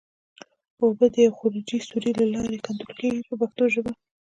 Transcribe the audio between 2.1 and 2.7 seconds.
له لارې